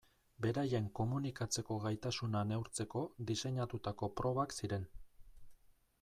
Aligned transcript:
Beraien 0.43 0.85
komunikatzeko 0.99 1.75
gaitasuna 1.83 2.41
neurtzeko 2.51 3.03
diseinatutako 3.31 4.09
probak 4.21 4.57
ziren. 4.61 4.89